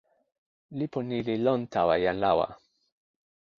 lipu 0.77 0.99
ni 1.09 1.17
li 1.27 1.35
lon 1.45 1.61
tawa 1.73 1.95
jan 2.03 2.17
lawa. 2.23 2.47